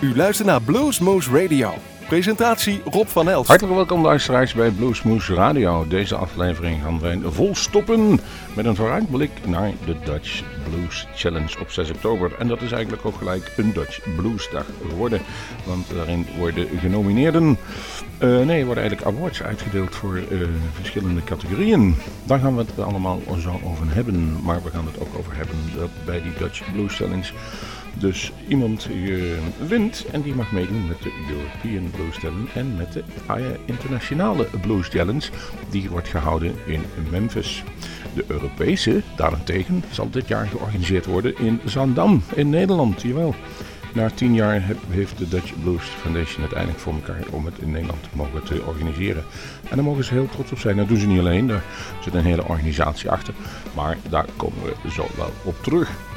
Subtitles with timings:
[0.00, 1.74] U luistert naar Bluesmoose Radio.
[2.08, 3.48] Presentatie Rob van Elst.
[3.48, 5.86] Hartelijk welkom luisteraars bij Bluesmoose Radio.
[5.88, 8.20] Deze aflevering gaan wij vol stoppen
[8.56, 12.32] met een vooruitblik naar de Dutch Blues Challenge op 6 oktober.
[12.38, 15.20] En dat is eigenlijk ook gelijk een Dutch Bluesdag geworden.
[15.64, 17.58] Want daarin worden genomineerden,
[18.22, 21.96] uh, nee, worden eigenlijk awards uitgedeeld voor uh, verschillende categorieën.
[22.24, 24.42] Daar gaan we het allemaal zo over hebben.
[24.42, 25.56] Maar we gaan het ook over hebben
[26.04, 27.32] bij die Dutch Blues Challenge
[27.98, 28.88] dus iemand
[29.68, 33.02] wint en die mag meedoen met de European Blues Challenge en met de
[33.64, 35.28] Internationale Blues Challenge.
[35.70, 37.62] Die wordt gehouden in Memphis.
[38.14, 43.02] De Europese, daarentegen, zal dit jaar georganiseerd worden in Zandam in Nederland.
[43.02, 43.34] Jawel.
[43.94, 47.70] Na tien jaar heeft de Dutch Blues Foundation het eindelijk voor elkaar om het in
[47.70, 49.24] Nederland te mogen te organiseren.
[49.68, 50.76] En daar mogen ze heel trots op zijn.
[50.76, 51.62] Dat doen ze niet alleen, daar
[52.02, 53.34] zit een hele organisatie achter.
[53.74, 56.07] Maar daar komen we zo wel op terug.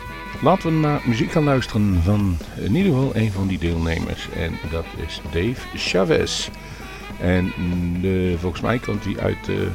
[0.42, 4.30] Laten we naar muziek gaan luisteren van in ieder geval een van die deelnemers.
[4.30, 6.50] En dat is Dave Chavez.
[7.20, 7.54] En
[8.02, 9.68] de, volgens mij komt hij uit de,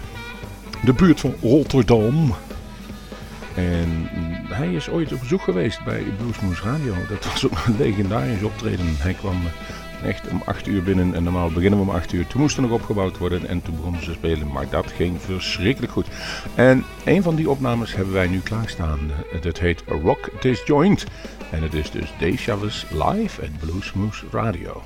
[0.85, 2.35] de buurt van Rotterdam.
[3.55, 4.09] En
[4.49, 6.95] hij is ooit op bezoek geweest bij Bluesmoose Radio.
[7.09, 8.97] Dat was een legendarisch optreden.
[8.99, 9.37] Hij kwam
[10.07, 11.15] echt om 8 uur binnen.
[11.15, 12.27] En normaal beginnen we om 8 uur.
[12.27, 14.53] Toen moest er nog opgebouwd worden en toen begonnen ze te spelen.
[14.53, 16.07] Maar dat ging verschrikkelijk goed.
[16.55, 18.99] En een van die opnames hebben wij nu klaarstaan.
[19.41, 21.07] Dat heet Rock Disjoint.
[21.51, 24.83] En het is dus Chavez live at Bluesmoose Radio.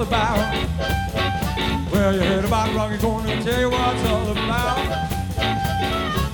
[0.00, 0.54] All about.
[1.92, 4.78] Well, you heard about rock, it's gonna tell you what it's all about.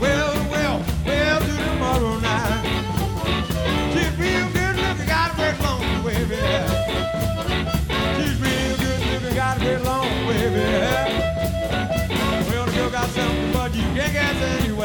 [0.00, 2.62] Well, well, well, to tomorrow night.
[3.92, 6.68] She's real good looking, got a great long wavy hair.
[8.16, 11.06] She's real good looking, got a great long wavy hair.
[12.48, 14.75] Well, the girl got something, but you can't get anywhere.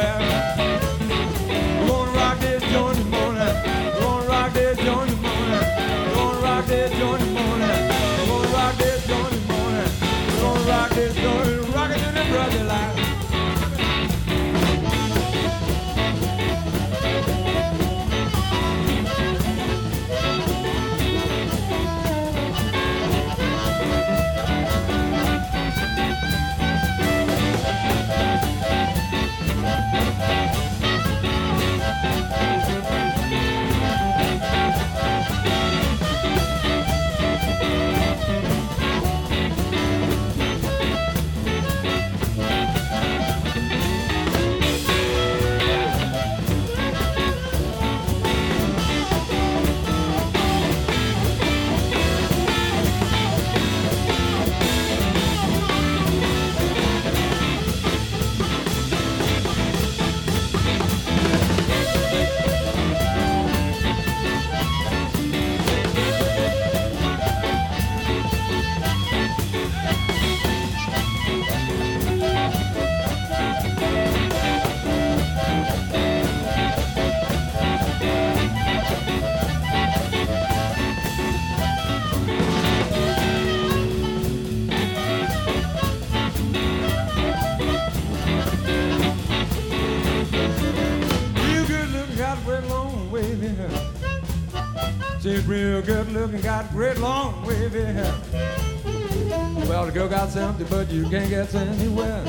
[100.32, 102.24] Something, but you can't get anywhere.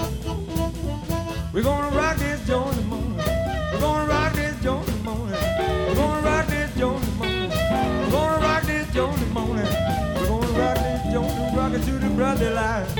[1.53, 3.17] We're gonna rock this joint in the morning.
[3.17, 5.39] We're gonna rock this joint in the morning.
[5.87, 7.49] We're gonna rock this joint in the morning.
[7.49, 9.65] We're gonna rock this joint in the morning.
[10.15, 12.92] We're gonna rock this joint and rock it to the brother line.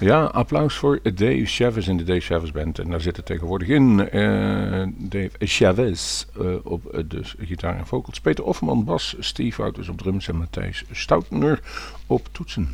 [0.00, 2.78] Ja, applaus voor Dave Chavez in de Dave Chavez Band.
[2.78, 7.86] En daar zit er tegenwoordig in uh, Dave Chavez uh, op uh, dus gitaar en
[7.86, 8.20] vocals.
[8.20, 11.60] Peter Offerman bas, Steve Wouters op drums en Matthijs Stoutner
[12.06, 12.68] op toetsen.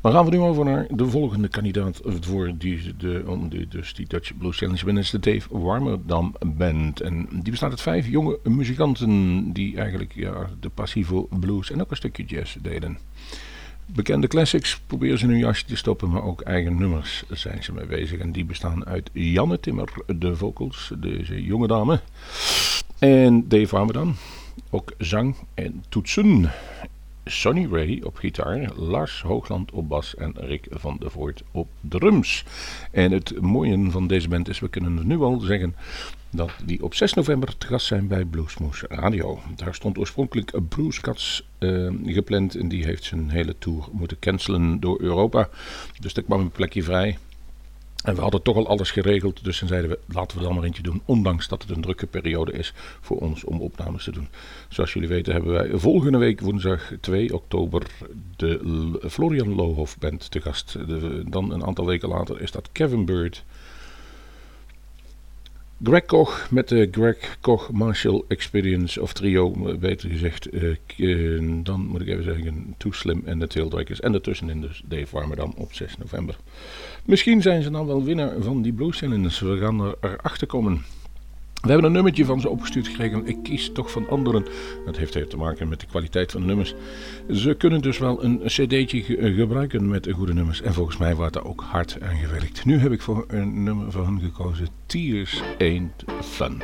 [0.00, 3.94] Dan gaan we nu over naar de volgende kandidaat voor die, de, om die, dus
[3.94, 5.02] die Dutch Blues Challenge winnen.
[5.02, 7.00] is de Dave Warmerdam Band.
[7.00, 11.90] En die bestaat uit vijf jonge muzikanten die eigenlijk ja, de passieve blues en ook
[11.90, 12.98] een stukje jazz deden.
[13.94, 17.72] Bekende classics proberen ze in hun jasje te stoppen, maar ook eigen nummers zijn ze
[17.72, 18.20] mee bezig.
[18.20, 22.00] En die bestaan uit Janne Timmer, de vocals, deze jonge dame.
[22.98, 24.14] En Dave Warmerdam,
[24.70, 26.50] ook zang en toetsen.
[27.24, 32.44] Sonny Ray op gitaar, Lars Hoogland op bas en Rick van der Voort op drums.
[32.90, 35.74] En het mooie van deze band is, we kunnen nu al zeggen
[36.32, 39.40] dat die op 6 november te gast zijn bij Bluesmoose Radio.
[39.56, 44.80] Daar stond oorspronkelijk Bruce Cats uh, gepland en die heeft zijn hele tour moeten cancelen
[44.80, 45.48] door Europa.
[46.00, 47.18] Dus er kwam een plekje vrij.
[48.02, 50.64] En we hadden toch al alles geregeld, dus dan zeiden we laten we dan maar
[50.64, 51.02] eentje doen.
[51.04, 54.28] Ondanks dat het een drukke periode is voor ons om opnames te doen.
[54.68, 57.82] Zoals jullie weten hebben wij volgende week woensdag 2 oktober
[58.36, 60.76] de Florian Lohoff Band te gast.
[61.30, 63.44] dan een aantal weken later is dat Kevin Bird.
[65.84, 70.54] Greg Koch met de Greg Koch Marshall Experience of Trio, beter gezegd.
[70.96, 74.00] Uh, dan moet ik even zeggen, Too Slim en de Taildraggers.
[74.00, 76.36] En ertussenin dus Dave Warmerdam op 6 november.
[77.04, 79.46] Misschien zijn ze dan wel winnaar van die Blues Challenge.
[79.46, 80.82] We gaan er erachter komen.
[81.62, 83.26] We hebben een nummertje van ze opgestuurd gekregen.
[83.26, 84.44] Ik kies toch van anderen.
[84.84, 86.74] Dat heeft te maken met de kwaliteit van de nummers.
[87.30, 89.02] Ze kunnen dus wel een cd'tje
[89.34, 90.62] gebruiken met goede nummers.
[90.62, 92.64] En volgens mij wordt daar ook hard aan gewerkt.
[92.64, 94.68] Nu heb ik voor een nummer van hen gekozen.
[94.86, 96.62] Tears Ain't Fun.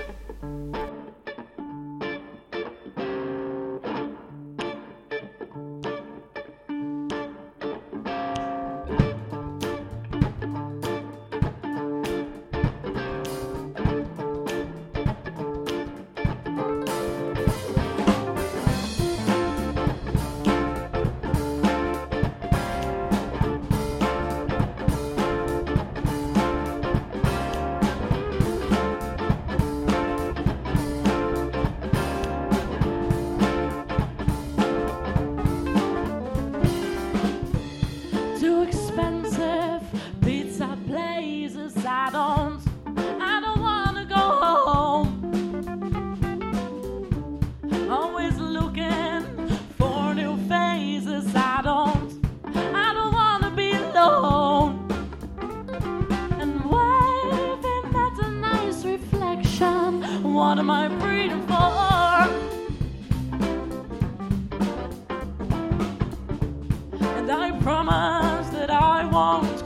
[69.18, 69.62] mom's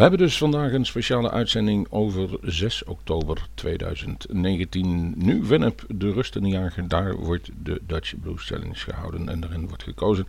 [0.00, 5.12] We hebben dus vandaag een speciale uitzending over 6 oktober 2019.
[5.16, 9.28] Nu Winnep de rustenjager, daar wordt de Dutch Blues Challenge gehouden.
[9.28, 10.26] En daarin wordt gekozen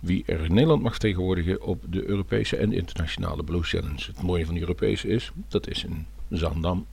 [0.00, 4.06] wie er Nederland mag tegenwoordigen op de Europese en internationale Blues Challenge.
[4.06, 6.86] Het mooie van de Europese is, dat is in Zaandam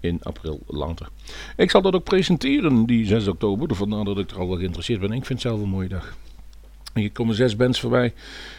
[0.00, 1.08] in april later.
[1.56, 3.74] Ik zal dat ook presenteren, die 6 oktober.
[3.74, 5.12] Vandaar dat ik er al wel geïnteresseerd ben.
[5.12, 6.16] Ik vind het zelf een mooie dag.
[6.94, 8.12] Hier komen zes bands voorbij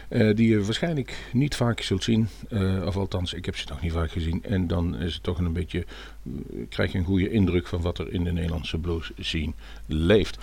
[0.08, 2.28] uh, die je waarschijnlijk niet vaak zult zien.
[2.50, 4.42] Uh, of althans, ik heb ze nog niet vaak gezien.
[4.44, 5.86] En dan is het toch een beetje,
[6.22, 6.34] uh,
[6.68, 9.52] krijg je een goede indruk van wat er in de Nederlandse blues scene
[9.86, 10.38] leeft.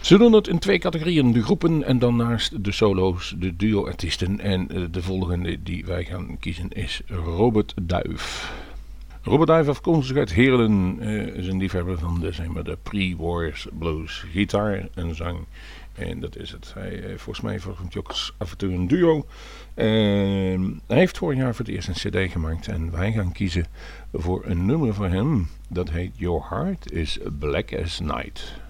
[0.00, 4.40] Ze doen het in twee categorieën, de groepen en dan naast de solo's, de duo-artiesten.
[4.40, 8.52] En de volgende die wij gaan kiezen is Robert Duif.
[9.22, 11.00] Robert Duif afkomstig uit Heerlen
[11.34, 14.24] is een liefhebber van de, zeg maar, de pre-wars blues.
[14.32, 15.38] Gitaar en zang
[16.08, 16.72] en dat is het.
[16.74, 19.26] Hij, heeft volgens mij vormt hij ook af en toe een duo.
[19.74, 22.68] Ehm, hij heeft vorig jaar voor het eerst een cd gemaakt.
[22.68, 23.66] En wij gaan kiezen
[24.12, 25.48] voor een nummer van hem.
[25.68, 28.60] Dat heet Your Heart is Black as Night.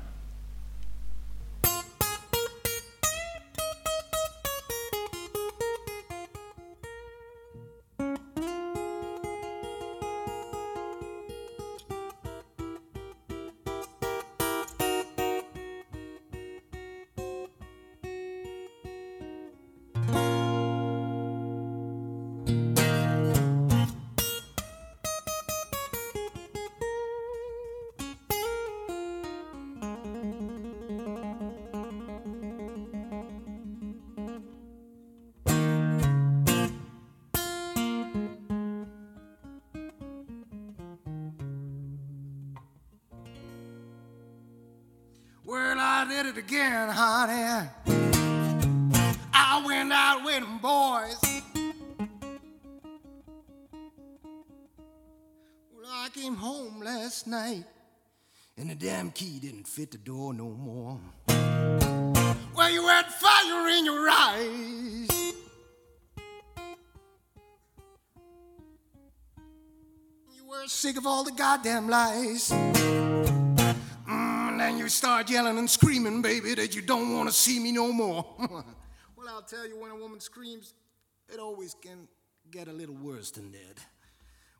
[58.80, 60.98] Damn key didn't fit the door no more.
[61.28, 65.34] Well, you had fire in your eyes.
[70.34, 72.48] You were sick of all the goddamn lies.
[72.48, 73.68] Mm,
[74.08, 77.72] and then you start yelling and screaming, baby, that you don't want to see me
[77.72, 78.24] no more.
[78.38, 80.72] well, I'll tell you, when a woman screams,
[81.28, 82.08] it always can
[82.50, 83.84] get a little worse than that.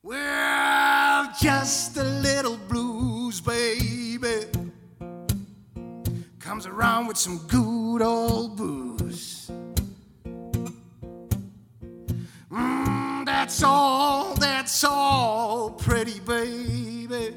[0.03, 4.47] Well, just a little blues, baby.
[6.39, 9.51] Comes around with some good old booze.
[12.51, 17.35] Mm, that's all, that's all, pretty baby.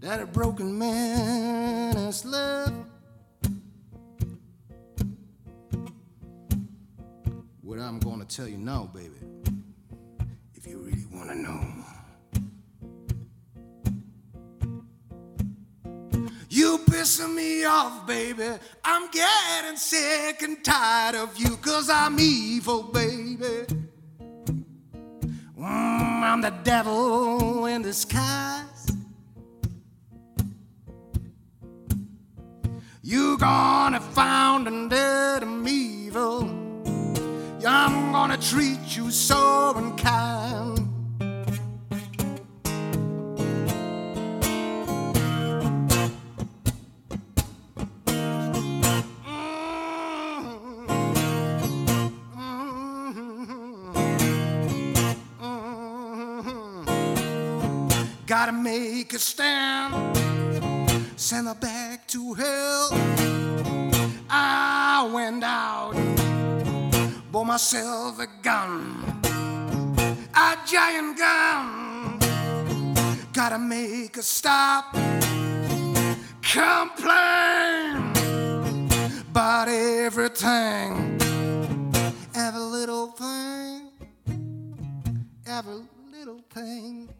[0.00, 2.74] That a broken man has left.
[7.62, 9.33] What I'm gonna tell you now, baby
[11.34, 11.60] to know.
[16.48, 18.48] You pissing me off, baby.
[18.84, 23.66] I'm getting sick and tired of you, cause I'm evil, baby.
[25.58, 28.86] Mm, I'm the devil in disguise.
[33.02, 36.64] You gonna found and dead I'm evil.
[37.66, 40.83] I'm gonna treat you so unkind.
[58.44, 60.18] Gotta make a stand,
[61.16, 62.88] send her back to hell.
[64.28, 65.94] I went out,
[67.32, 69.02] bought myself a gun,
[70.34, 72.18] a giant gun.
[73.32, 74.92] Gotta make a stop,
[76.42, 78.12] complain
[79.30, 81.18] about everything,
[82.34, 83.88] every little thing,
[85.46, 85.80] every
[86.12, 87.13] little thing.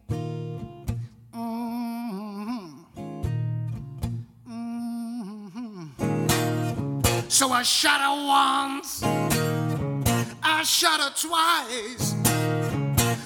[7.35, 9.03] So I shot her once,
[10.41, 12.15] I shot her twice.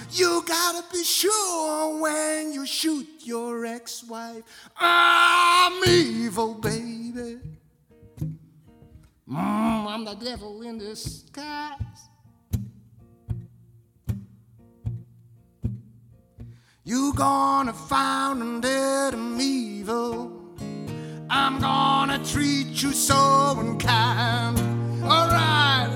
[0.10, 4.42] You gotta be sure when you shoot your ex wife.
[4.76, 7.38] I'm evil, baby.
[9.30, 11.78] Mm, I'm the devil in disguise.
[16.84, 20.39] You gonna find that I'm evil.
[21.32, 24.58] I'm gonna treat you so unkind.
[25.04, 25.96] All right.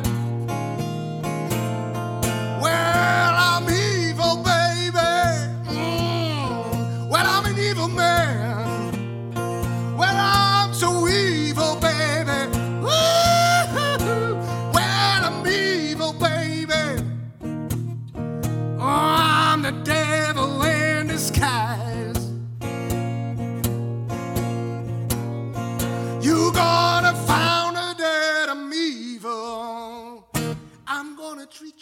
[2.61, 3.82] Well, I'm here.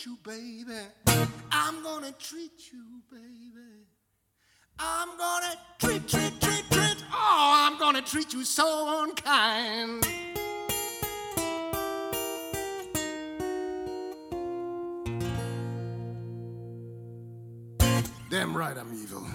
[0.07, 0.23] Alright.
[0.23, 0.73] baby.
[1.51, 3.85] I'm gonna treat you, baby.
[4.79, 6.97] I'm gonna treat, treat, treat, treat.
[7.13, 10.07] Oh, I'm gonna treat you so unkind.
[18.29, 19.25] Damn right I'm evil.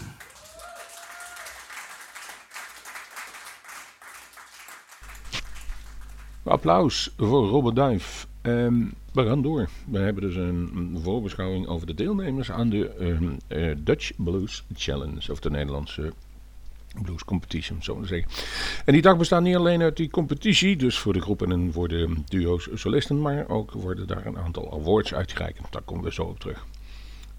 [6.44, 8.26] Applaus voor Robert Duif.
[8.46, 9.68] Ehm, we gaan door.
[9.86, 15.32] We hebben dus een, voorbeschouwing over de deelnemers aan de ehm, eh, Dutch Blues Challenge.
[15.32, 16.12] Of de Nederlandse
[17.02, 18.28] Blues Competition, zo te zeggen.
[18.84, 21.88] En die dag bestaat niet alleen uit die competitie, dus voor de groepen en voor
[21.88, 25.60] de duo's solisten, maar ook worden daar een aantal awards uitgereikt.
[25.70, 26.66] Daar komen we zo op terug.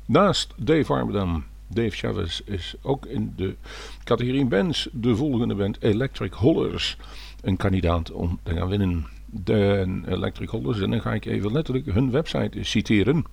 [0.06, 3.56] Naast Dave Arbedam, Dave Chavez is ook in de
[4.04, 6.98] categorie bands de volgende band Electric Hollers
[7.42, 9.17] een kandidaat om te gaan winnen.
[9.30, 13.26] De Electric Hollers, en dan ga ik even letterlijk hun website citeren.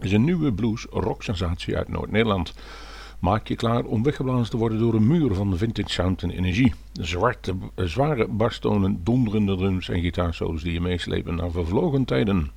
[0.00, 2.54] is een nieuwe blues rock sensatie uit Noord-Nederland.
[3.18, 6.72] Maak je klaar om weggeblazen te worden door een muur van vintage sound en energie.
[6.92, 12.50] Zwarte, zware barstonen, donderende drums en gitaarsolos die je meeslepen naar vervlogen tijden.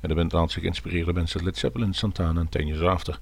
[0.00, 3.18] En de band laat zich inspireren mensen Led Zeppelin, Santana en Ten Years After.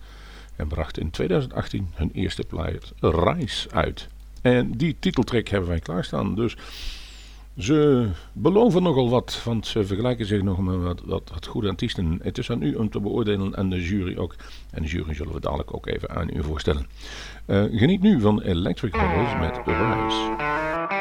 [0.56, 4.08] En bracht in 2018 hun eerste plaat Rise uit.
[4.42, 6.34] En die titeltrack hebben wij klaarstaan.
[6.34, 6.56] Dus
[7.62, 12.20] ze beloven nogal wat, want ze vergelijken zich nog met wat, wat, goede artiesten.
[12.22, 14.34] Het is aan u om te beoordelen en de jury ook.
[14.70, 16.86] En de jury zullen we dadelijk ook even aan u voorstellen.
[17.46, 20.99] Uh, geniet nu van Electric Horrors met Rise.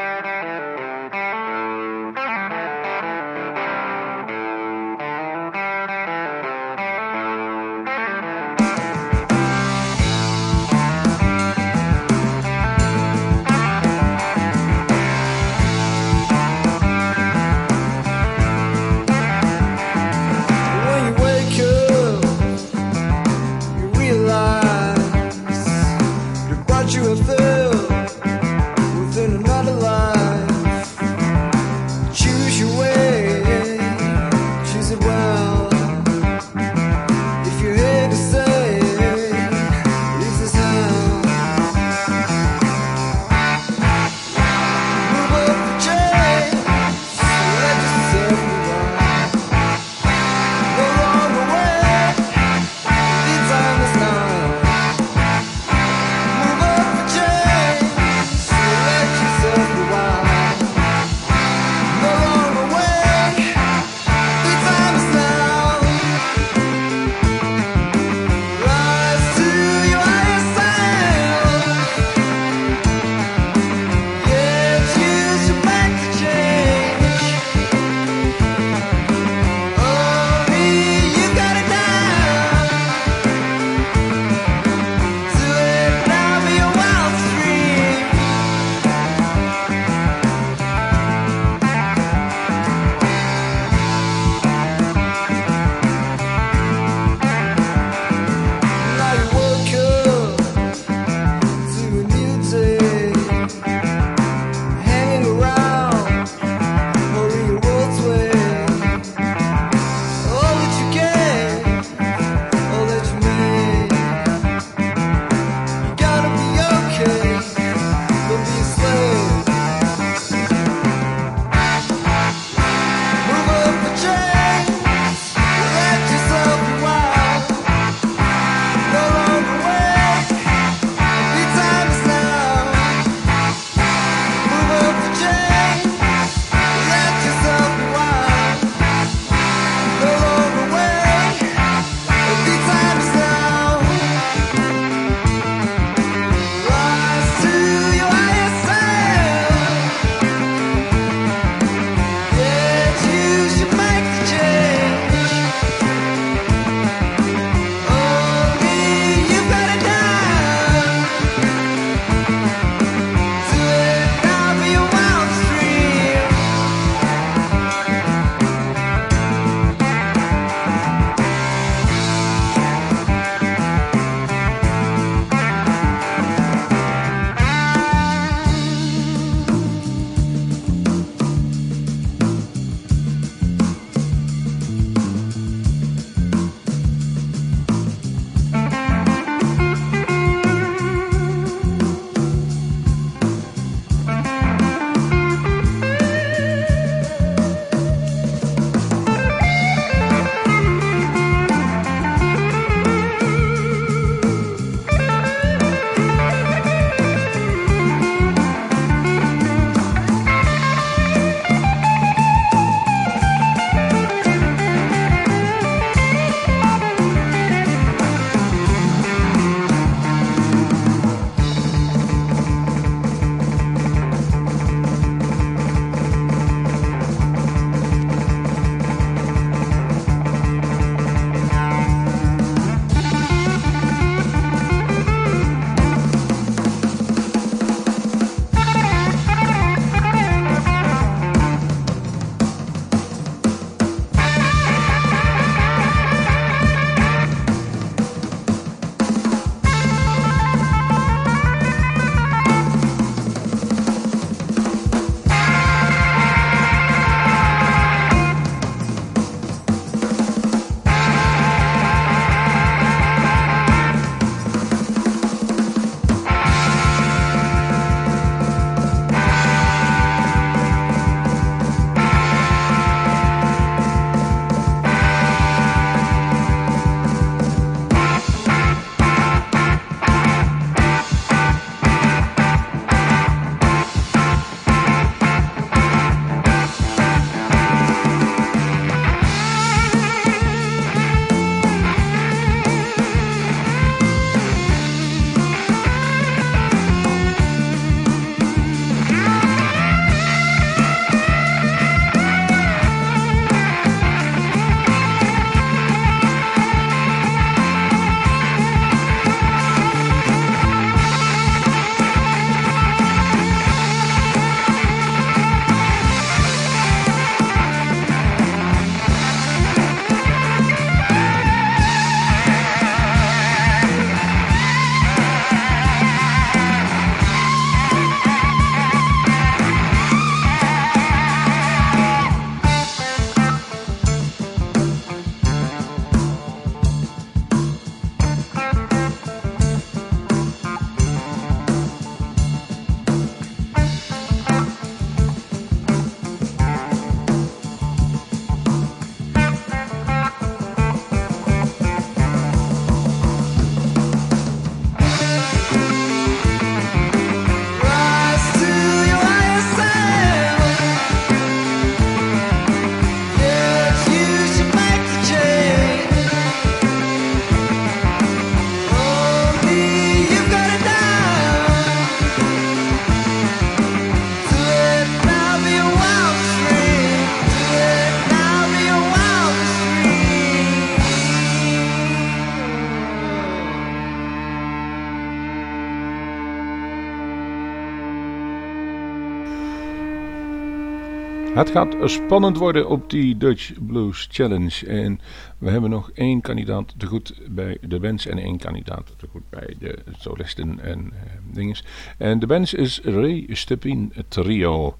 [391.60, 394.86] Het gaat spannend worden op die Dutch Blues Challenge.
[394.86, 395.20] En
[395.58, 399.42] we hebben nog één kandidaat te goed bij de bands en één kandidaat te goed
[399.50, 401.20] bij de solisten en uh,
[401.52, 401.84] dinges.
[402.18, 404.96] En de bands is Ray Stepin Trio.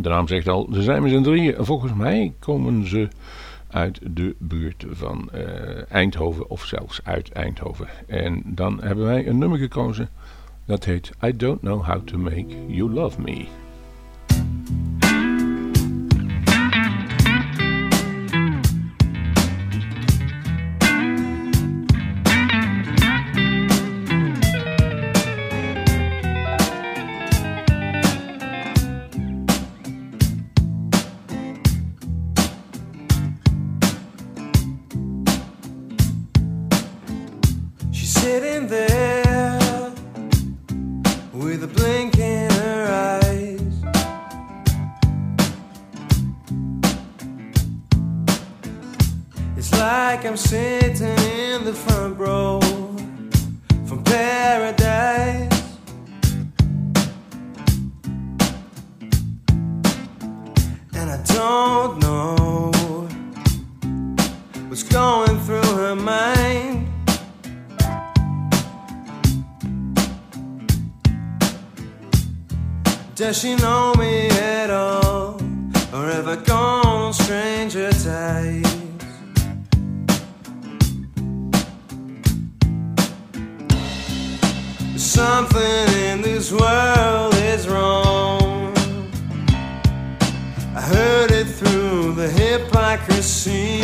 [0.00, 1.64] De naam zegt al, ze zijn met z'n drieën.
[1.64, 3.08] Volgens mij komen ze
[3.70, 7.88] uit de buurt van uh, Eindhoven of zelfs uit Eindhoven.
[8.06, 10.08] En dan hebben wij een nummer gekozen
[10.64, 13.63] dat heet I Don't Know How to Make You Love Me.
[85.14, 88.74] something in this world is wrong.
[90.74, 93.83] I heard it through the hypocrisy.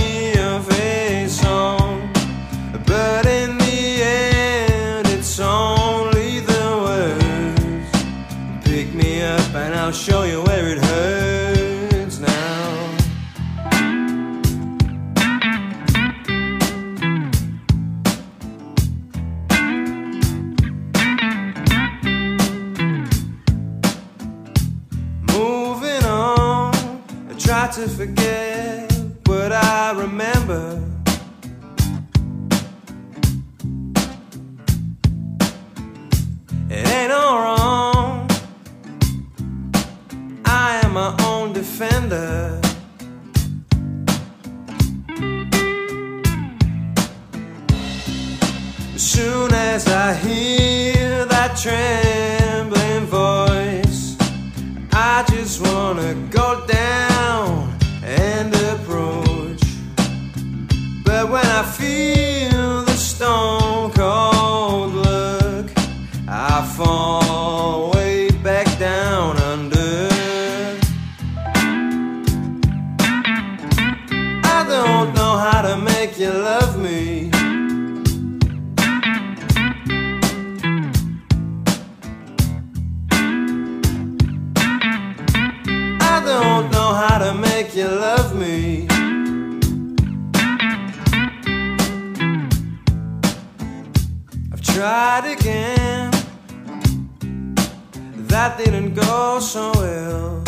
[98.40, 100.42] That didn't go so well.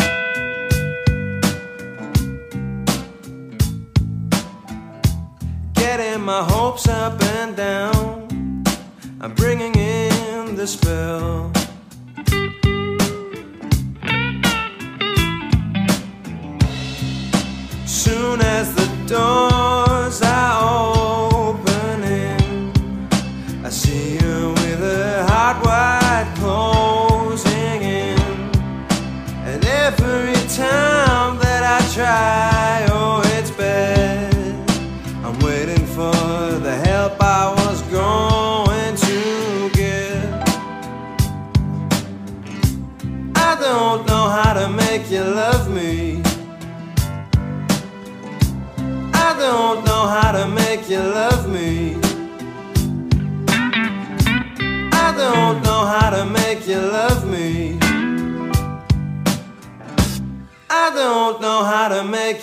[5.75, 8.65] Getting my hopes up and down.
[9.21, 11.53] I'm bringing in the spell.
[17.85, 19.52] Soon as the doors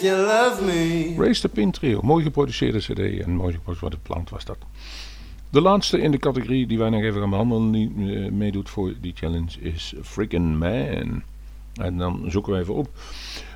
[0.02, 1.16] you love me.
[1.18, 4.58] Race the Pin Trio, mooi geproduceerde cd en mooi geproduceerd wat het plant was dat.
[5.50, 8.94] De laatste in de categorie die wij nog even gaan behandelen, die uh, meedoet voor
[9.02, 11.24] die challenge, is Friggin' Man.
[11.74, 12.90] En dan zoeken we even op.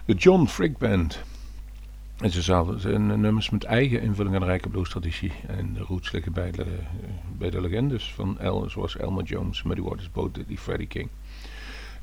[0.06, 1.20] De John Frick Band.
[2.18, 2.42] En ze
[2.78, 5.32] zijn nummers met eigen invulling aan de rijke blues-traditie.
[5.48, 6.66] En de roots liggen bij de,
[7.38, 11.10] bij de legendes van El, zoals Elmer Jones, Muddy Waters, Bo Diddley, Freddie King.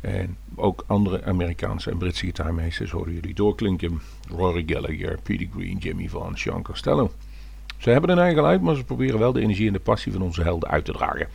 [0.00, 4.00] En ook andere Amerikaanse en Britse gitaarmeesters horen jullie doorklinken.
[4.28, 7.10] Rory Gallagher, Peter Green, Jimmy Vaughan, Sean Costello.
[7.80, 10.22] Ze hebben een eigen geluid, maar ze proberen wel de energie en de passie van
[10.22, 11.28] onze helden uit te dragen.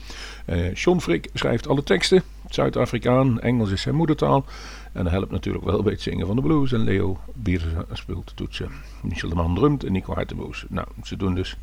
[0.45, 2.23] Uh, Sean Frick schrijft alle teksten.
[2.49, 4.45] Zuid-Afrikaan, Engels is zijn moedertaal.
[4.93, 6.71] En dat helpt natuurlijk wel bij het zingen van de blues.
[6.71, 8.69] En Leo Bierza speelt toetsen.
[9.01, 10.65] Michel de Man drumt en Nico Hartenboos.
[10.69, 11.57] Nou, ze doen dus...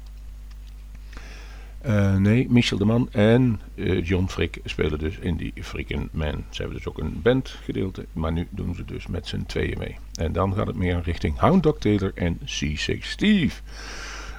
[1.86, 6.44] Uh, nee, Michel de Man en uh, John Frick spelen dus in die Fricken Man.
[6.50, 9.96] Ze hebben dus ook een bandgedeelte, maar nu doen ze dus met z'n tweeën mee.
[10.14, 13.60] En dan gaat het meer richting Hound Dog Taylor en C6 Steve.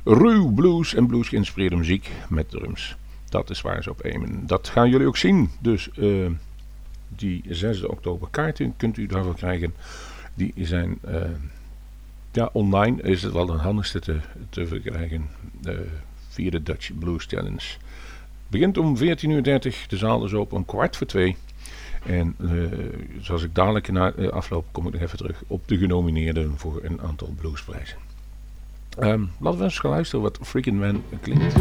[0.03, 2.95] Ruw blues en blues geïnspireerde muziek met drums.
[3.29, 4.47] Dat is waar ze op aimen.
[4.47, 5.49] Dat gaan jullie ook zien.
[5.59, 6.29] Dus uh,
[7.07, 9.73] die 6 oktober kaarten kunt u daarvoor krijgen.
[10.33, 10.99] Die zijn
[12.31, 15.29] ja, online is het wel een handigste te, te verkrijgen
[16.33, 17.63] via de Dutch Blues Challenge.
[18.47, 19.41] Begint om 14.30 uur,
[19.87, 21.35] de zaal is open om kwart voor twee.
[22.05, 22.35] En
[23.21, 27.01] zoals ik dadelijk na afloop kom ik nog even terug op de genomineerden voor een
[27.01, 27.97] aantal bluesprijzen.
[28.99, 31.53] Um, laten we eens gaan luisteren wat Freaking Man klinkt.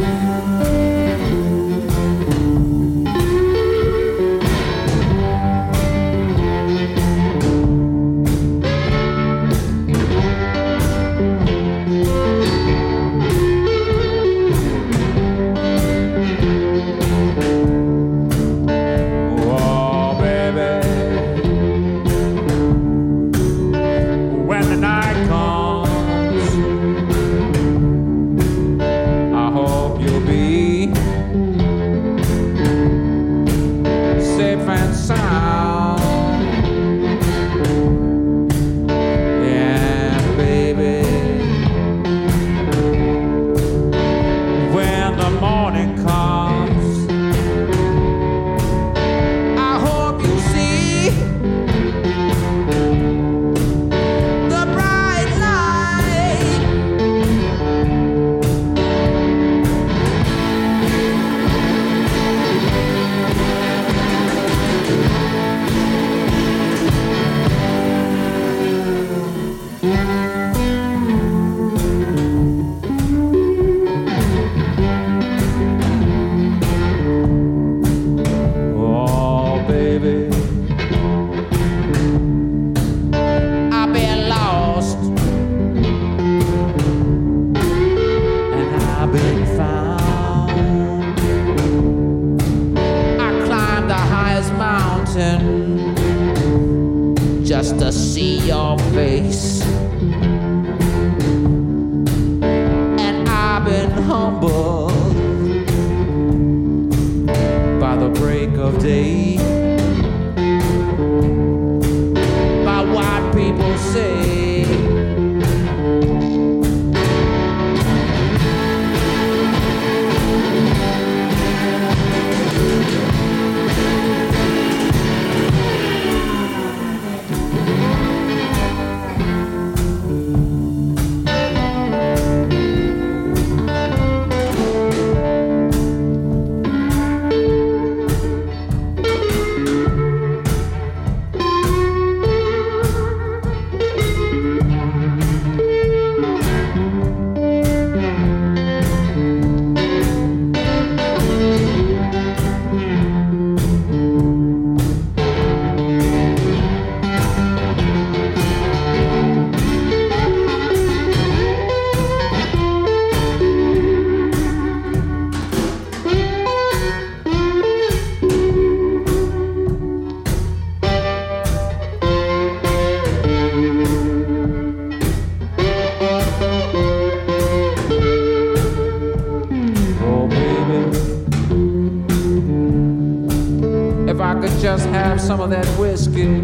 [184.63, 186.41] just have some of that whiskey.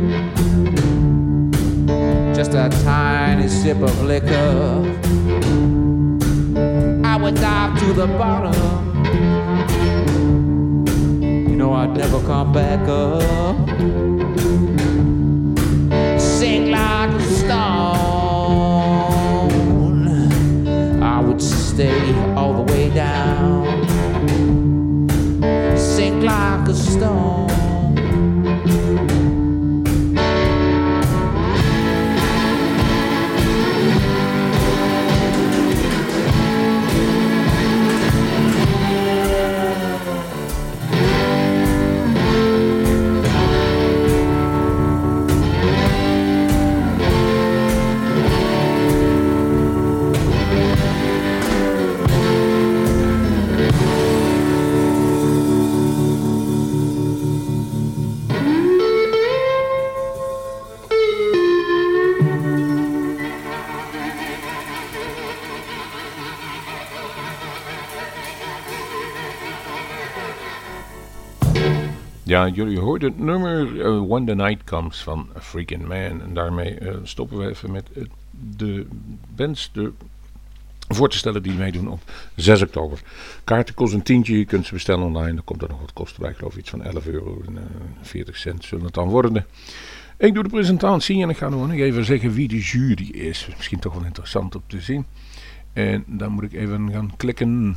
[2.35, 4.83] Just a tiny sip of liquor.
[7.05, 9.07] I would dive to the bottom.
[11.23, 13.57] You know I'd never come back up.
[16.19, 17.63] Sink like a stone.
[21.01, 23.87] I would stay all the way down.
[25.79, 27.38] Sink like a stone.
[72.55, 76.23] Jullie hoorden het nummer eh, When the Night Comes van Freaking Man.
[76.23, 78.03] En daarmee eh, stoppen we even met eh,
[78.57, 78.87] de
[79.35, 79.93] bands de,
[80.89, 82.01] voor te stellen die meedoen op
[82.35, 83.01] 6 oktober.
[83.45, 85.35] Kaarten kost een tientje, je kunt ze bestellen online.
[85.35, 87.59] Dan komt er nog wat kosten bij, ik geloof iets van 11 euro en
[88.03, 89.47] 40 cent zullen het dan worden.
[90.17, 93.49] Ik doe de presentatie en ik ga nog even zeggen wie de jury is.
[93.57, 95.07] Misschien toch wel interessant om te zien.
[95.73, 97.77] En dan moet ik even gaan klikken.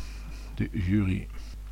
[0.55, 1.27] De jury.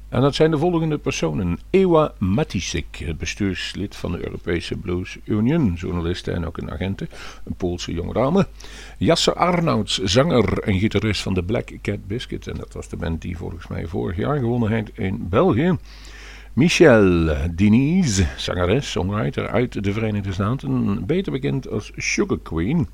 [0.10, 1.60] En dat zijn de volgende personen.
[1.70, 7.08] Ewa Matisik, bestuurslid van de Europese Blues Union, journaliste en ook een agente,
[7.44, 8.48] een Poolse jonge dame.
[8.98, 12.48] Jasse Arnouds, zanger en gitarist van de Black Cat Biscuit.
[12.48, 15.78] En dat was de band die volgens mij vorig jaar gewonnen heeft in België.
[16.54, 22.88] Michel Diniz, zangeres, songwriter uit de Verenigde Staten, beter bekend als Sugar Queen.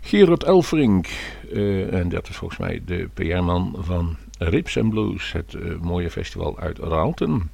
[0.00, 1.08] Gerard Elfrink,
[1.52, 6.10] uh, en dat is volgens mij de PR-man van Rips and Blues, het uh, mooie
[6.10, 7.50] festival uit Raalten.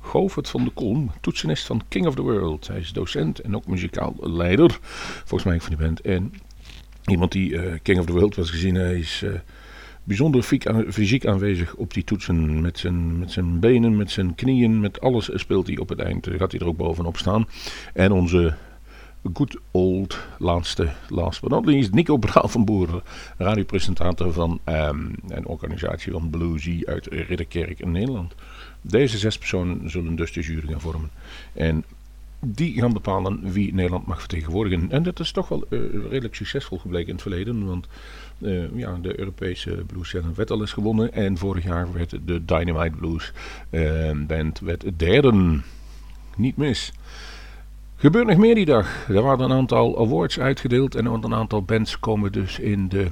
[0.00, 2.66] Govert van de Kolm, toetsenist van King of the World.
[2.66, 4.78] Hij is docent en ook muzikaal leider,
[5.24, 6.00] volgens mij van die band.
[6.00, 6.32] En
[7.06, 9.24] iemand die uh, King of the World was gezien, hij is
[10.04, 10.42] bijzonder
[10.88, 12.60] fysiek aanwezig op die toetsen.
[12.60, 16.28] Met zijn, met zijn benen, met zijn knieën, met alles speelt hij op het eind.
[16.36, 17.48] Gaat hij er ook bovenop staan.
[17.94, 18.54] En onze
[19.34, 23.02] good old laatste, last but not least, Nico Braal van Boeren,
[23.38, 24.60] radiopresentator van
[25.28, 28.34] een organisatie van Bluesy uit Ridderkerk in Nederland.
[28.80, 31.10] Deze zes personen zullen dus de jury gaan vormen.
[31.52, 31.84] En
[32.44, 34.90] die gaan bepalen wie Nederland mag vertegenwoordigen.
[34.90, 37.86] En dat is toch wel uh, redelijk succesvol gebleken in het verleden, want
[38.38, 41.12] uh, ja, de Europese Blues Challenge werd al eens gewonnen.
[41.12, 43.32] En vorig jaar werd de Dynamite Blues
[43.70, 45.60] uh, band werd derde.
[46.36, 46.92] Niet mis.
[48.02, 49.08] Gebeurt nog meer die dag.
[49.08, 53.06] Er waren een aantal awards uitgedeeld en een aantal bands komen dus in de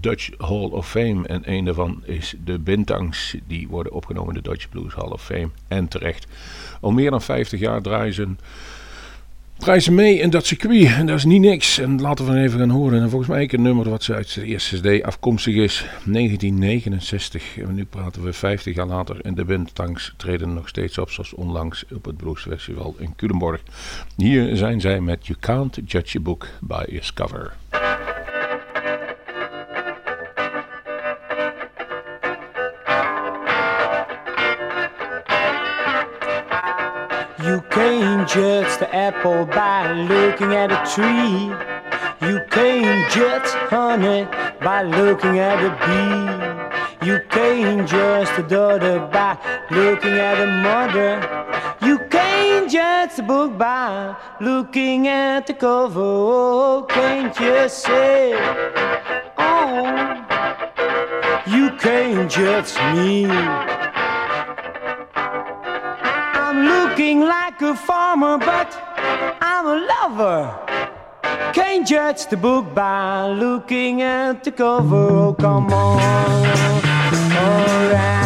[0.00, 1.26] Dutch Hall of Fame.
[1.26, 3.36] En een daarvan is de Bintangs.
[3.46, 5.48] Die worden opgenomen in de Dutch Blues Hall of Fame.
[5.68, 6.26] En terecht.
[6.80, 8.28] Al meer dan 50 jaar draaien ze
[9.62, 10.86] prijzen mee in dat circuit.
[10.86, 11.78] En dat is niet niks.
[11.78, 13.00] En laten we even gaan horen.
[13.02, 15.86] En volgens mij een nummer wat ze uit de eerste CD afkomstig is.
[16.04, 17.58] 1969.
[17.58, 19.20] En nu praten we 50 jaar later.
[19.20, 21.10] En de Bintangs treden nog steeds op.
[21.10, 23.60] Zoals onlangs op het Blues Festival in Culemborg.
[24.16, 27.52] Hier zijn zij met You Can't Judge a Book by Its Cover.
[37.44, 41.50] You can't judge the apple by looking at a tree.
[42.28, 44.28] You can't judge honey
[44.62, 47.04] by looking at a bee.
[47.04, 49.36] You can't judge the daughter by
[49.72, 51.18] looking at a mother.
[51.84, 56.00] You can't judge the book by looking at the cover.
[56.00, 58.34] Oh, can't you say,
[59.36, 59.82] oh,
[61.48, 63.71] you can't judge me.
[66.92, 68.70] Looking like a farmer, but
[69.40, 70.42] I'm a lover.
[71.54, 75.08] Can't judge the book by looking at the cover.
[75.08, 76.00] Oh, come on.
[77.34, 78.21] Alright.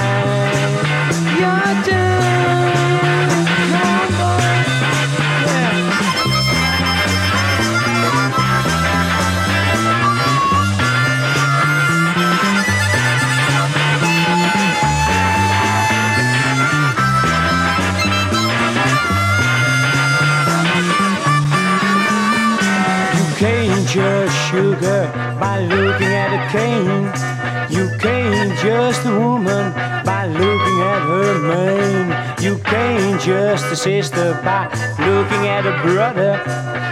[28.67, 29.73] Judge the woman
[30.05, 32.11] by looking at her mane.
[32.45, 34.64] You can't judge the sister by
[34.99, 36.33] looking at a brother.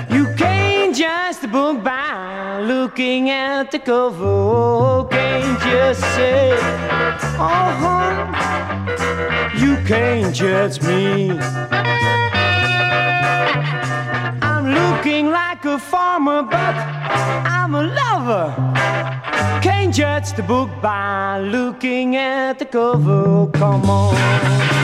[0.09, 4.25] You can't judge the book by looking at the cover.
[4.25, 6.57] Oh, can't just say,
[7.43, 7.75] oh,
[9.59, 11.31] you can't judge me.
[14.65, 18.55] I'm looking like a farmer, but I'm a lover.
[19.61, 23.47] Can't judge the book by looking at the cover.
[23.53, 24.84] Come on.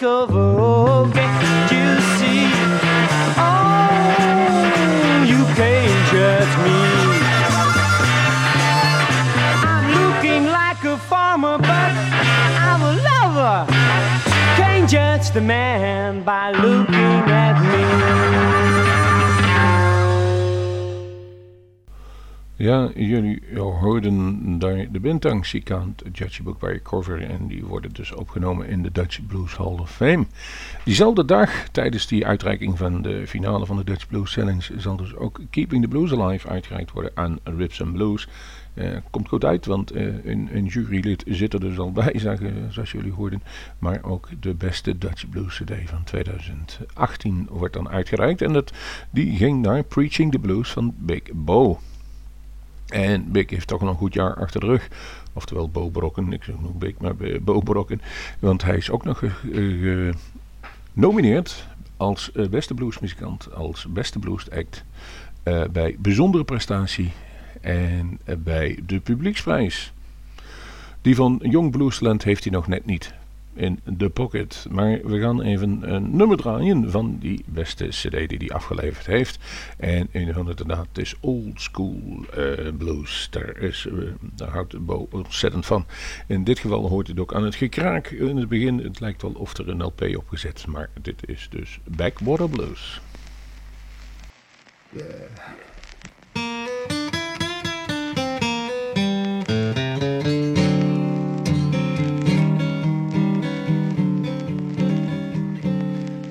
[0.00, 1.16] like a rogue.
[1.16, 2.46] You see?
[3.36, 3.90] Oh,
[5.26, 6.78] you can't judge me.
[9.66, 11.92] I'm looking like a farmer, but
[12.68, 13.66] I'm a lover.
[14.56, 16.87] Can't judge the man by look.
[22.58, 28.68] Ja, jullie hoorden daar de Bintang-zikant Judge Book by Cover en die worden dus opgenomen
[28.68, 30.26] in de Dutch Blues Hall of Fame.
[30.84, 35.14] Diezelfde dag, tijdens die uitreiking van de finale van de Dutch Blues Challenge, zal dus
[35.14, 38.28] ook Keeping the Blues Alive uitgereikt worden aan Rips and Blues.
[38.74, 42.18] Uh, komt goed uit, want uh, een, een, jurylid zit er dus al bij,
[42.70, 43.42] zoals jullie hoorden.
[43.78, 48.42] Maar ook de beste Dutch Blues CD van 2018 wordt dan uitgereikt.
[48.42, 48.72] En dat,
[49.10, 51.78] die ging naar Preaching the Blues van Big Bo.
[52.88, 54.88] En Big heeft toch nog een goed jaar achter de rug.
[55.32, 58.00] Oftewel Bo Brokken, ik zeg nog Big, maar Bo Brokken.
[58.38, 59.22] Want hij is ook nog
[60.94, 61.66] genomineerd
[61.96, 64.84] als beste bluesmuzikant, als beste blues act.
[65.44, 67.12] Uh, bij bijzondere prestatie
[67.60, 69.92] en bij de publieksprijs.
[71.02, 73.14] Die van Young Bluesland heeft hij nog net niet
[73.54, 74.66] in de pocket.
[74.70, 79.38] Maar we gaan even een nummer draaien van die beste cd die hij afgeleverd heeft.
[79.76, 83.28] En een het inderdaad is Old School uh, Blues.
[83.30, 85.86] Daar, is, uh, daar houdt Bo ontzettend van.
[86.26, 88.78] In dit geval hoort het ook aan het gekraak in het begin.
[88.78, 93.00] Het lijkt wel of er een LP opgezet Maar dit is dus Backwater Blues.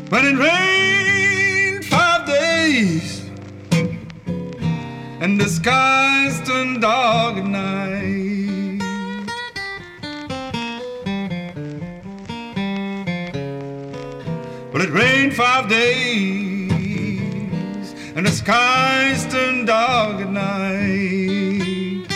[0.10, 3.30] When it rained five days
[5.20, 8.80] and the skies turned dark at night.
[14.72, 16.78] Well, it rained five days
[18.16, 22.08] and the skies turned dark at night.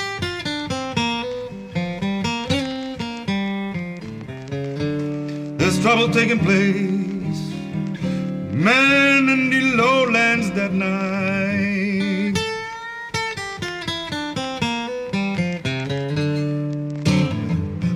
[5.57, 7.00] There's trouble taking place
[8.61, 12.37] man in the lowlands that night.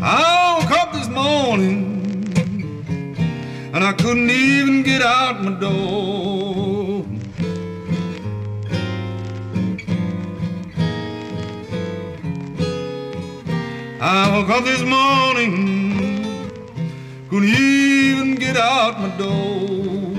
[0.01, 1.83] I woke up this morning
[3.73, 7.05] and I couldn't even get out my door.
[14.01, 16.51] I woke up this morning,
[17.29, 20.14] couldn't even get out my door.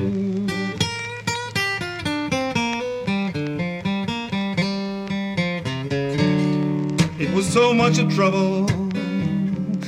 [7.57, 8.67] So much of trouble.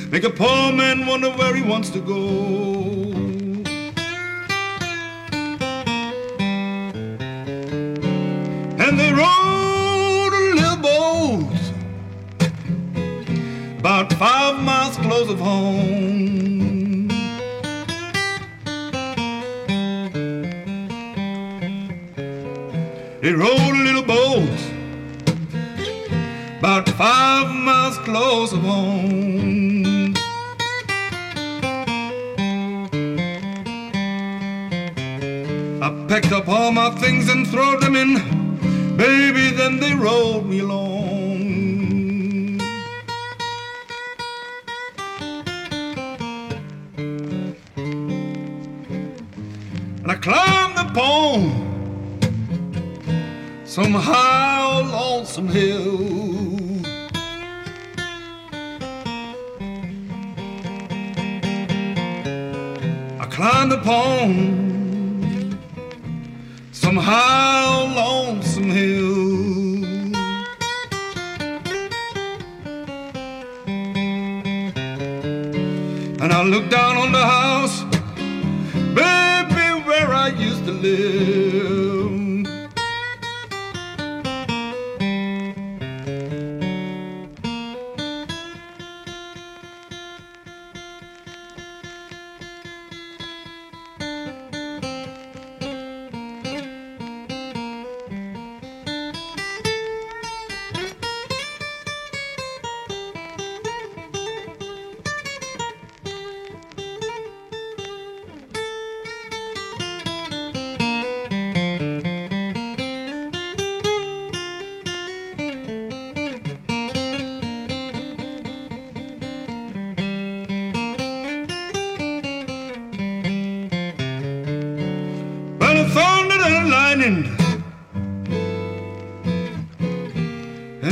[0.09, 2.98] Make a poor man wonder where he wants to go.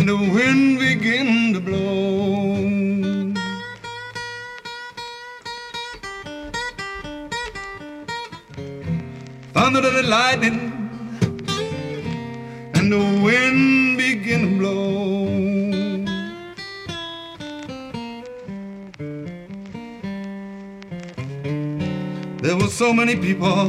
[0.08, 2.56] the wind began to blow.
[9.54, 10.60] Thunder and the lightning,
[12.76, 15.28] and the wind began to blow.
[22.42, 23.68] There were so many people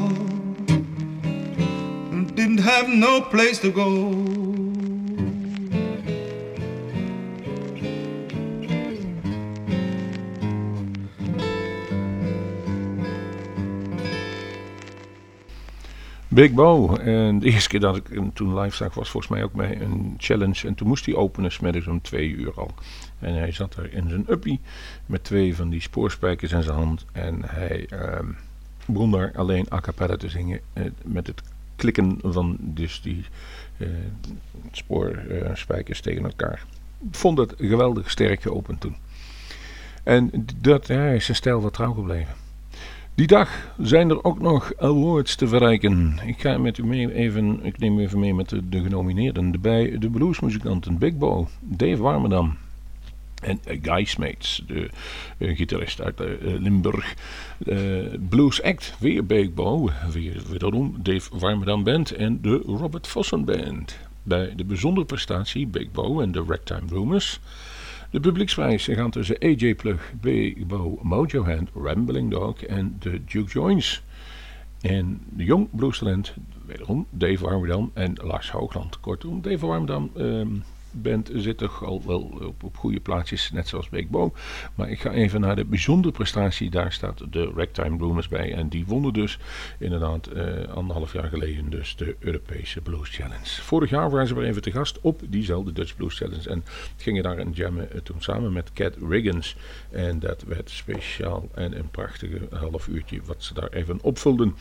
[2.11, 4.28] who didn't have no place to go.
[16.39, 16.97] Big Bo.
[16.97, 19.81] En de eerste keer dat ik hem toen live zag was volgens mij ook bij
[19.81, 20.67] een challenge.
[20.67, 22.71] En toen moest hij openen smiddags om twee uur al.
[23.19, 24.61] En hij zat er in zijn uppie
[25.07, 27.05] met twee van die spoorspijkers in zijn hand.
[27.13, 28.27] En hij ehm,
[28.87, 31.43] begon daar alleen a cappella te zingen eh, met het
[31.77, 33.25] klikken van dus die
[33.77, 33.89] eh,
[34.73, 36.65] spoorspijkers tegen elkaar.
[37.11, 38.97] Vond het geweldig sterk geopend toen.
[40.03, 42.35] En dat, ja, is zijn stijl wat trouw gebleven.
[43.19, 46.19] Die dag zijn er ook nog awards te verrijken.
[46.27, 49.61] Ik ga met u mee even, ik neem even mee met de, de genomineerden.
[49.61, 52.57] Bij de bluesmuzikanten Big Bo, Dave Warmerdam
[53.43, 54.91] en uh, Guy Smeets, de
[55.39, 57.15] uh, gitarist uit uh, Limburg.
[58.29, 63.99] Blues Act, weer Big Bo, weer, wederom Dave Warmerdam Band en de Robert Vossen Band.
[64.23, 67.41] Bij de bijzondere prestatie Big Bo en de Ragtime Rumors.
[68.11, 73.51] De publieksprijs gaat tussen AJ Plug, Big Bo, Mojo Hand, Rambling Dog en de Duke
[73.51, 74.03] Joins.
[74.81, 76.35] En de jong bluestalent,
[76.67, 79.01] wederom Dave Warmerdam en Lars Hoogland.
[79.01, 80.49] Kortom, Dave Warmerdam ehm,
[80.91, 84.33] band zit toch al wel op, op goede plaatsjes, net zoals Big Bo.
[84.75, 86.71] Maar ik ga even naar de bijzondere prestatie.
[86.71, 88.55] Daar staat de Ragtime Bloomers bij.
[88.55, 89.39] En die wonnen dus
[89.79, 93.63] inderdaad eh, anderhalf jaar geleden dus de Europese Blues Challenge.
[93.63, 96.51] Vorig jaar waren ze weer even te gast op diezelfde Dutch Blues Challenge.
[96.51, 96.65] En
[96.97, 99.57] gingen daar een jammen eh, toen samen met Cat Riggins.
[99.91, 104.57] En dat werd speciaal en een prachtige half uurtje wat ze daar even opvulden.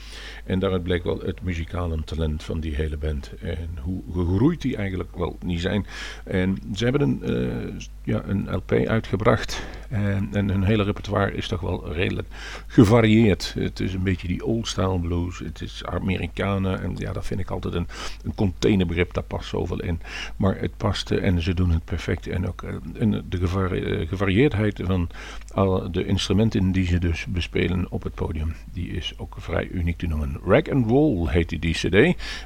[0.45, 3.31] En daaruit bleek wel het muzikale talent van die hele band.
[3.41, 5.85] En hoe gegroeid die eigenlijk wel niet zijn.
[6.27, 9.61] En ze hebben een, eh, ja, een LP uitgebracht.
[9.89, 12.27] En, en hun hele repertoire is toch wel redelijk
[12.67, 13.53] gevarieerd.
[13.59, 15.39] Het is een beetje die old-style blues.
[15.39, 16.81] Het is Amerikanen.
[16.81, 17.87] En ja, dat vind ik altijd een,
[18.23, 19.13] een containerbegrip.
[19.13, 19.99] Daar past zoveel in.
[20.37, 22.27] Maar het past eh, en ze doen het perfect.
[22.27, 22.63] En ook
[22.93, 25.09] en de gevari gevarieerdheid van
[25.53, 28.55] al de instrumenten die ze dus bespelen op het podium.
[28.73, 30.39] Die is ook vrij uniek te noemen.
[30.45, 31.93] Rag and Roll heet die cd.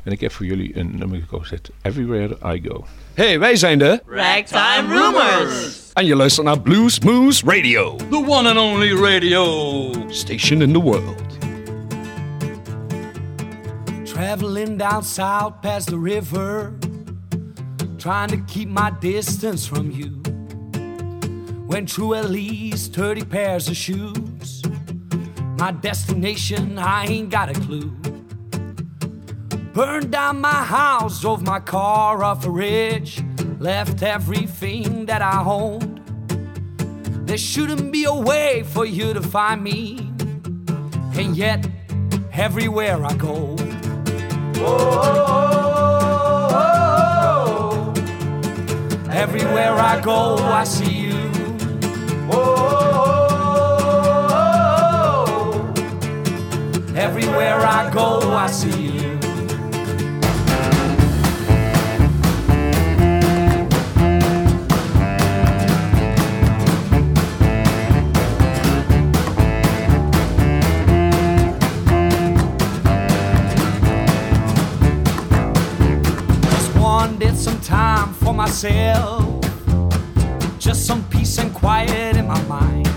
[0.03, 1.59] En ik heb voor jullie een nummer gekozen.
[1.81, 2.85] Everywhere I Go.
[3.13, 5.89] Hey, wij zijn de Ragtime Rumors.
[5.93, 7.95] En je luistert naar Blues Moose Radio.
[7.95, 9.91] The one and only radio.
[10.07, 11.21] Station in the world.
[14.03, 16.73] Traveling down south past the river.
[17.97, 20.21] Trying to keep my distance from you.
[21.67, 24.61] Went through at least 30 pairs of shoes.
[25.57, 27.91] My destination, I ain't got a clue.
[29.73, 33.23] Burned down my house, drove my car off a ridge,
[33.57, 36.01] left everything that I owned.
[37.25, 40.11] There shouldn't be a way for you to find me,
[41.15, 41.65] and yet
[42.33, 43.55] everywhere I go.
[44.57, 45.13] Oh,
[49.09, 51.11] everywhere I go, I see you.
[56.93, 58.80] Everywhere I go, I see
[78.63, 79.41] myself.
[80.59, 82.87] Just some peace and quiet in my mind.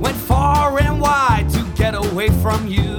[0.00, 2.96] Went far and wide to get away from you.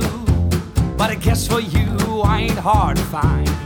[0.95, 3.62] But I guess for you, I ain't hard to find.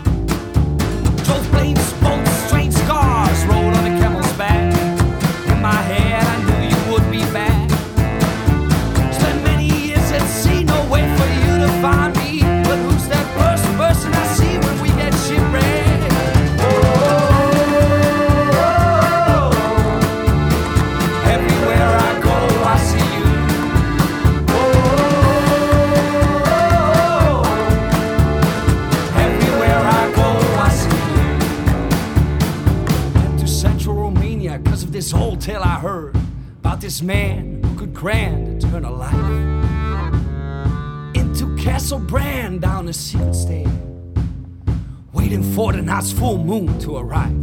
[46.07, 47.35] Night's full moon to arrive.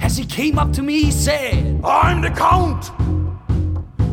[0.00, 2.90] As he came up to me, he said, I'm the Count!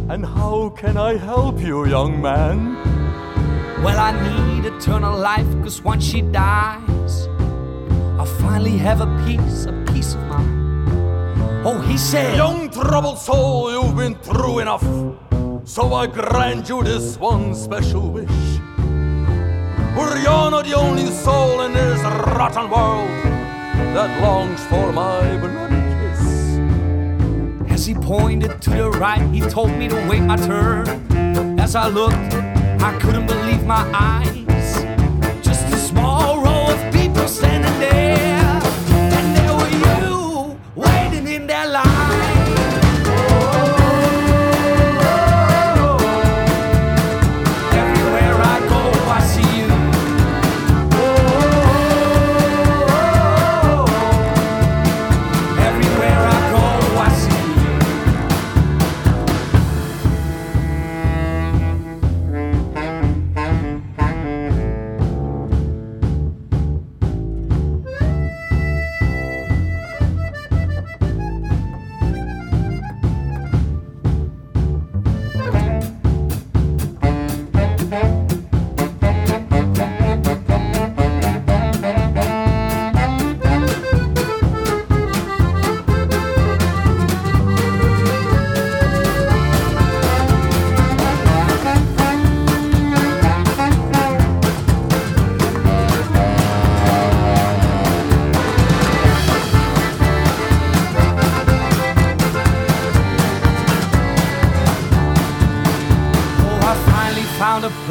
[0.10, 2.76] And how can I help you, young man?
[3.84, 7.28] Well, I need eternal life, cause once she dies,
[8.20, 11.66] I'll finally have a peace, a peace of mind.
[11.66, 14.86] Oh, he said, Young troubled soul, you've been through enough.
[15.66, 18.63] So I grant you this one special wish.
[19.96, 23.10] For you're not the only soul in this rotten world
[23.94, 26.58] that longs for my bloody kiss.
[27.72, 30.88] As he pointed to the right, he told me to wait my turn.
[31.60, 32.34] As I looked,
[32.82, 34.84] I couldn't believe my eyes.
[35.44, 38.33] Just a small row of people standing there,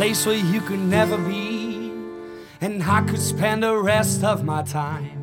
[0.03, 1.93] place where you could never be,
[2.61, 5.21] and I could spend the rest of my time.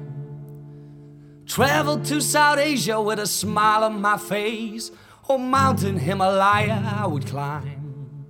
[1.45, 4.89] Travel to South Asia with a smile on my face,
[5.27, 8.25] or mountain Himalaya I would climb.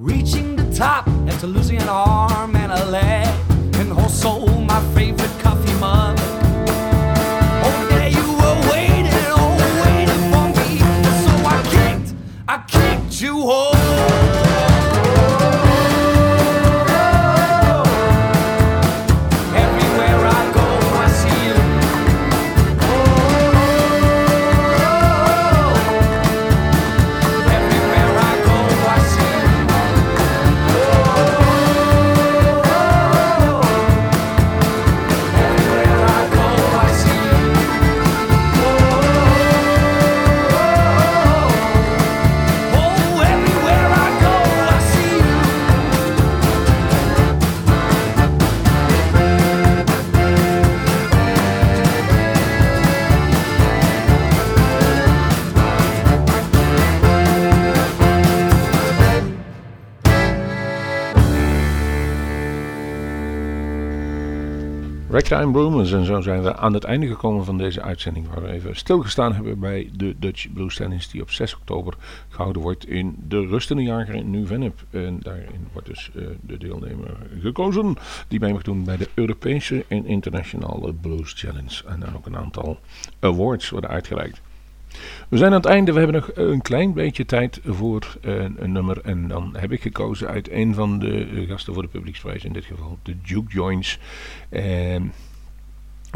[0.00, 3.07] Reaching the top after losing an arm and a leg,
[65.46, 65.92] Bloomers.
[65.92, 68.28] En zo zijn we aan het einde gekomen van deze uitzending.
[68.28, 71.10] Waar we even stilgestaan hebben bij de Dutch Blues Tennis.
[71.10, 71.94] Die op 6 oktober
[72.28, 74.84] gehouden wordt in de Rustende Jager in Nieuw-Vennep.
[74.90, 77.96] En daarin wordt dus eh, de deelnemer gekozen.
[78.28, 81.84] Die mee mag doen bij de Europese en Internationale Blues Challenge.
[81.86, 82.78] En dan ook een aantal
[83.20, 84.40] awards worden uitgereikt.
[85.28, 85.92] We zijn aan het einde.
[85.92, 89.00] We hebben nog een klein beetje tijd voor een, een nummer.
[89.00, 92.44] En dan heb ik gekozen uit een van de eh, gasten voor de publieksprijs.
[92.44, 93.98] In dit geval de Duke Joints.
[94.48, 95.12] En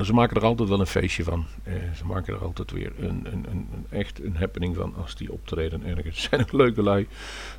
[0.05, 1.45] ze maken er altijd wel een feestje van.
[1.63, 5.33] Eh, ze maken er altijd weer een, een, een, echt een happening van als die
[5.33, 6.23] optreden ergens.
[6.31, 7.07] Zijn leuke lui.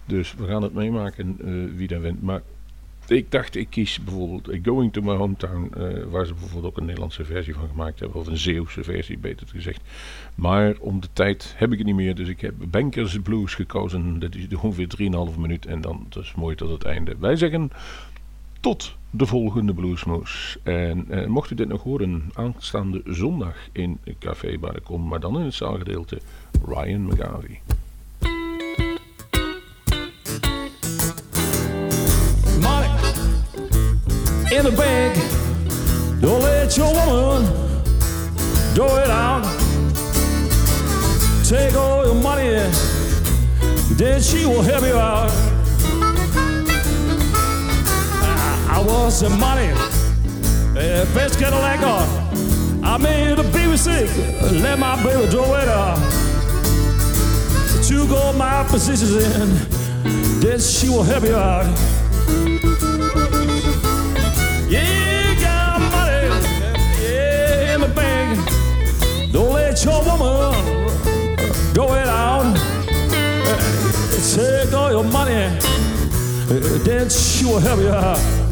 [0.05, 2.21] Dus we gaan het meemaken eh, wie daar wint.
[2.21, 2.41] Maar
[3.07, 6.85] ik dacht, ik kies bijvoorbeeld Going to My Hometown, eh, waar ze bijvoorbeeld ook een
[6.85, 9.81] Nederlandse versie van gemaakt hebben, of een Zeeuwse versie, beter gezegd.
[10.35, 14.19] Maar om de tijd heb ik het niet meer, dus ik heb Bankers Blues gekozen.
[14.19, 14.87] Dat is ongeveer
[15.31, 17.15] 3,5 minuut en dan is mooi tot het einde.
[17.19, 17.71] Wij zeggen
[18.59, 20.57] tot de volgende Bluesmoes.
[20.63, 25.45] En eh, mocht u dit nog horen, aanstaande zondag in Café Baracon, maar dan in
[25.45, 26.19] het zaalgedeelte,
[26.65, 27.59] Ryan money
[34.51, 35.15] in the bank.
[36.21, 37.45] Don't let your woman
[38.75, 39.43] throw it out.
[41.43, 42.71] Take all your money,
[43.97, 45.52] then she will help you out.
[48.73, 52.83] I, want some money, uh, best Cadillac on.
[52.83, 53.77] I made the baby
[54.61, 55.99] let my baby throw it out.
[57.83, 61.65] Two gold my positions in, then she will help you out.
[64.67, 66.27] Yeah, got money,
[66.99, 68.39] yeah, in the bank.
[69.31, 72.57] Don't let your woman go it out.
[74.33, 75.59] Take all your money,
[76.83, 78.42] then she will help you out.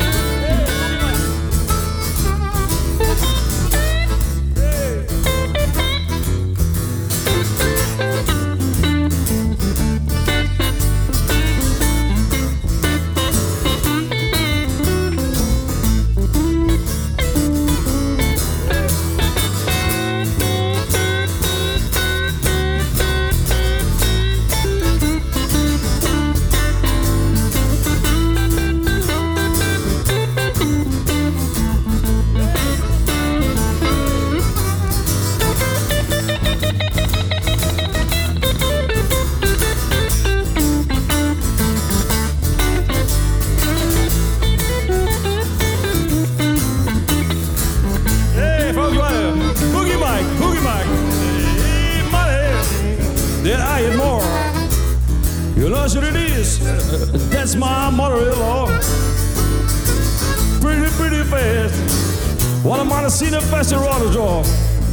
[62.71, 64.45] One of the Festival Autodrome.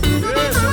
[0.02, 0.67] Yes,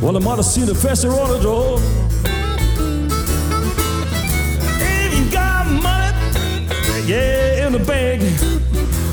[0.00, 1.78] Well, I might have seen the faster on the door.
[5.14, 6.66] You got money,
[7.06, 8.22] yeah, in the bank,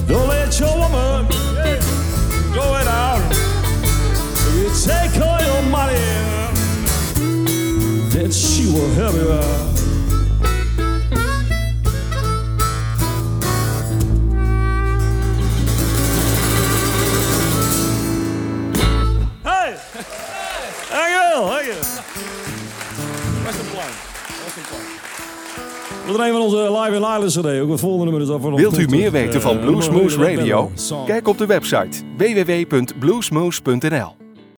[0.08, 1.28] don't let your woman
[2.54, 3.22] go it out.
[4.56, 6.26] You take all your money
[8.16, 9.74] then she will help you out.
[26.06, 26.08] Plan.
[26.08, 27.62] We draaien van onze Live in Island CD.
[27.62, 30.72] Ook het volgende nummer is af van Wilt u meer weten van Eh, Bluesmoose Radio?
[31.06, 34.24] Kijk op de website www.bluesmoose.nl